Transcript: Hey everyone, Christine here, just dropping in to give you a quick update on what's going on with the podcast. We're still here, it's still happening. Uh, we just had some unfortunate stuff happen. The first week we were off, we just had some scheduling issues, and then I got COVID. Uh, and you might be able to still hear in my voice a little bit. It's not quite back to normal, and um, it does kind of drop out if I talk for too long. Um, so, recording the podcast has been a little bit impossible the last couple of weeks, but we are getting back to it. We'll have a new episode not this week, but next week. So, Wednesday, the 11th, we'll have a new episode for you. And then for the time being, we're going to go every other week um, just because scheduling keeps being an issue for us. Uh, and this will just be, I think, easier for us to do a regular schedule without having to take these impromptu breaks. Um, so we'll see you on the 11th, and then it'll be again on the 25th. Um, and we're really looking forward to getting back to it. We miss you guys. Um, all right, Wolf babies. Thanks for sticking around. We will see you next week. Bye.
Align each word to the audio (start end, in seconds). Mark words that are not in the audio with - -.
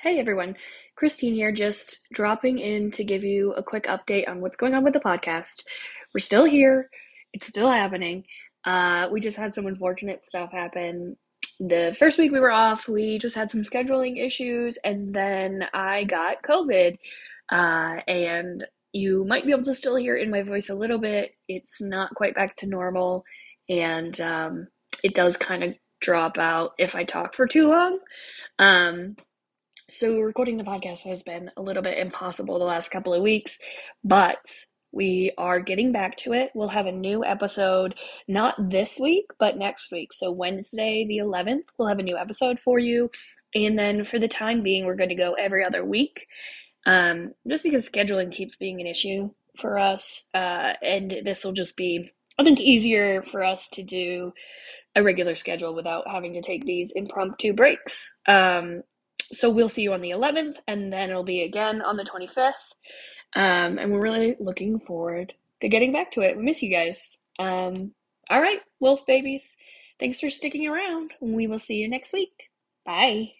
Hey 0.00 0.20
everyone, 0.20 0.54
Christine 0.94 1.34
here, 1.34 1.50
just 1.50 2.06
dropping 2.12 2.60
in 2.60 2.92
to 2.92 3.02
give 3.02 3.24
you 3.24 3.52
a 3.54 3.64
quick 3.64 3.82
update 3.86 4.28
on 4.28 4.40
what's 4.40 4.56
going 4.56 4.72
on 4.74 4.84
with 4.84 4.92
the 4.92 5.00
podcast. 5.00 5.64
We're 6.14 6.20
still 6.20 6.44
here, 6.44 6.88
it's 7.32 7.48
still 7.48 7.68
happening. 7.68 8.22
Uh, 8.64 9.08
we 9.10 9.18
just 9.18 9.36
had 9.36 9.54
some 9.54 9.66
unfortunate 9.66 10.24
stuff 10.24 10.52
happen. 10.52 11.16
The 11.58 11.96
first 11.98 12.16
week 12.16 12.30
we 12.30 12.38
were 12.38 12.52
off, 12.52 12.86
we 12.86 13.18
just 13.18 13.34
had 13.34 13.50
some 13.50 13.64
scheduling 13.64 14.24
issues, 14.24 14.76
and 14.84 15.12
then 15.12 15.66
I 15.74 16.04
got 16.04 16.44
COVID. 16.44 16.96
Uh, 17.50 18.00
and 18.06 18.64
you 18.92 19.24
might 19.24 19.46
be 19.46 19.50
able 19.50 19.64
to 19.64 19.74
still 19.74 19.96
hear 19.96 20.14
in 20.14 20.30
my 20.30 20.44
voice 20.44 20.68
a 20.68 20.76
little 20.76 20.98
bit. 20.98 21.32
It's 21.48 21.82
not 21.82 22.14
quite 22.14 22.36
back 22.36 22.54
to 22.58 22.68
normal, 22.68 23.24
and 23.68 24.20
um, 24.20 24.68
it 25.02 25.16
does 25.16 25.36
kind 25.36 25.64
of 25.64 25.74
drop 26.00 26.38
out 26.38 26.74
if 26.78 26.94
I 26.94 27.02
talk 27.02 27.34
for 27.34 27.48
too 27.48 27.66
long. 27.66 27.98
Um, 28.60 29.16
so, 29.88 30.20
recording 30.20 30.56
the 30.56 30.64
podcast 30.64 31.02
has 31.02 31.22
been 31.22 31.50
a 31.56 31.62
little 31.62 31.82
bit 31.82 31.98
impossible 31.98 32.58
the 32.58 32.64
last 32.64 32.90
couple 32.90 33.14
of 33.14 33.22
weeks, 33.22 33.58
but 34.04 34.38
we 34.92 35.32
are 35.38 35.60
getting 35.60 35.92
back 35.92 36.16
to 36.18 36.32
it. 36.32 36.50
We'll 36.54 36.68
have 36.68 36.86
a 36.86 36.92
new 36.92 37.24
episode 37.24 37.94
not 38.26 38.70
this 38.70 38.98
week, 38.98 39.26
but 39.38 39.56
next 39.56 39.90
week. 39.90 40.12
So, 40.12 40.30
Wednesday, 40.30 41.06
the 41.06 41.18
11th, 41.18 41.68
we'll 41.78 41.88
have 41.88 41.98
a 41.98 42.02
new 42.02 42.16
episode 42.16 42.58
for 42.58 42.78
you. 42.78 43.10
And 43.54 43.78
then 43.78 44.04
for 44.04 44.18
the 44.18 44.28
time 44.28 44.62
being, 44.62 44.84
we're 44.84 44.94
going 44.94 45.08
to 45.08 45.14
go 45.14 45.32
every 45.32 45.64
other 45.64 45.84
week 45.84 46.26
um, 46.86 47.32
just 47.48 47.62
because 47.62 47.88
scheduling 47.88 48.32
keeps 48.32 48.56
being 48.56 48.80
an 48.80 48.86
issue 48.86 49.30
for 49.56 49.78
us. 49.78 50.24
Uh, 50.34 50.74
and 50.82 51.20
this 51.24 51.44
will 51.44 51.52
just 51.52 51.76
be, 51.76 52.10
I 52.38 52.44
think, 52.44 52.60
easier 52.60 53.22
for 53.22 53.42
us 53.42 53.68
to 53.70 53.82
do 53.82 54.32
a 54.94 55.02
regular 55.02 55.34
schedule 55.34 55.74
without 55.74 56.10
having 56.10 56.34
to 56.34 56.42
take 56.42 56.64
these 56.64 56.92
impromptu 56.92 57.52
breaks. 57.52 58.18
Um, 58.26 58.82
so 59.32 59.50
we'll 59.50 59.68
see 59.68 59.82
you 59.82 59.92
on 59.92 60.00
the 60.00 60.10
11th, 60.10 60.56
and 60.66 60.92
then 60.92 61.10
it'll 61.10 61.24
be 61.24 61.42
again 61.42 61.82
on 61.82 61.96
the 61.96 62.04
25th. 62.04 62.52
Um, 63.34 63.78
and 63.78 63.92
we're 63.92 64.00
really 64.00 64.36
looking 64.40 64.78
forward 64.78 65.34
to 65.60 65.68
getting 65.68 65.92
back 65.92 66.10
to 66.12 66.22
it. 66.22 66.36
We 66.36 66.42
miss 66.42 66.62
you 66.62 66.70
guys. 66.70 67.18
Um, 67.38 67.92
all 68.30 68.40
right, 68.40 68.60
Wolf 68.80 69.06
babies. 69.06 69.56
Thanks 70.00 70.20
for 70.20 70.30
sticking 70.30 70.66
around. 70.66 71.12
We 71.20 71.46
will 71.46 71.58
see 71.58 71.76
you 71.76 71.88
next 71.88 72.12
week. 72.12 72.50
Bye. 72.84 73.32